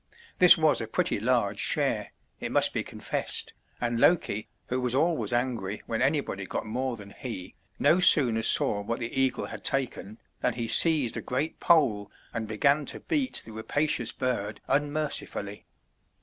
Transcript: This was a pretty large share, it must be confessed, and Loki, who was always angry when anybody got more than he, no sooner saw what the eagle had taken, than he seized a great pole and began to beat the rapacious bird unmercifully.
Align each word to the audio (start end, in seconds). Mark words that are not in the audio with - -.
This 0.39 0.57
was 0.57 0.81
a 0.81 0.87
pretty 0.87 1.19
large 1.19 1.59
share, 1.59 2.11
it 2.39 2.51
must 2.51 2.73
be 2.73 2.81
confessed, 2.81 3.53
and 3.79 3.99
Loki, 3.99 4.49
who 4.65 4.81
was 4.81 4.95
always 4.95 5.31
angry 5.31 5.83
when 5.85 6.01
anybody 6.01 6.47
got 6.47 6.65
more 6.65 6.97
than 6.97 7.11
he, 7.11 7.53
no 7.77 7.99
sooner 7.99 8.41
saw 8.41 8.81
what 8.81 8.97
the 8.97 9.13
eagle 9.15 9.45
had 9.45 9.63
taken, 9.63 10.17
than 10.39 10.55
he 10.55 10.67
seized 10.67 11.17
a 11.17 11.21
great 11.21 11.59
pole 11.59 12.09
and 12.33 12.47
began 12.47 12.87
to 12.87 13.01
beat 13.01 13.43
the 13.45 13.51
rapacious 13.51 14.11
bird 14.11 14.59
unmercifully. 14.67 15.67